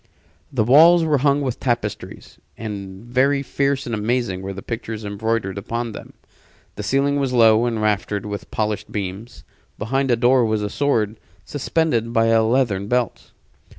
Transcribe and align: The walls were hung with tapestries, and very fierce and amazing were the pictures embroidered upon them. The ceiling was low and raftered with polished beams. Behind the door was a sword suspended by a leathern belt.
The 0.51 0.63
walls 0.63 1.03
were 1.03 1.19
hung 1.19 1.41
with 1.41 1.59
tapestries, 1.59 2.39
and 2.57 3.05
very 3.05 3.43
fierce 3.43 3.85
and 3.85 3.93
amazing 3.93 4.41
were 4.41 4.51
the 4.51 4.63
pictures 4.63 5.05
embroidered 5.05 5.59
upon 5.59 5.91
them. 5.91 6.13
The 6.75 6.81
ceiling 6.81 7.19
was 7.19 7.33
low 7.33 7.67
and 7.67 7.79
raftered 7.79 8.25
with 8.25 8.49
polished 8.49 8.91
beams. 8.91 9.43
Behind 9.77 10.09
the 10.09 10.15
door 10.17 10.43
was 10.43 10.63
a 10.63 10.71
sword 10.71 11.19
suspended 11.45 12.13
by 12.13 12.29
a 12.29 12.41
leathern 12.41 12.87
belt. 12.87 13.29